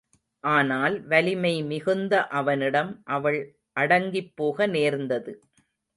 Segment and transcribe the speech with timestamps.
[0.43, 3.39] ஆனால் வலிமை மிகுந்த அவனிடம் அவள்
[3.77, 5.33] அடங்கிப்போக நேர்ந்தது.